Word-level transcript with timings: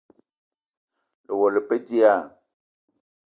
Lewela 1.27 1.53
le 1.53 1.61
pe 1.67 1.75
dilaah? 1.85 2.25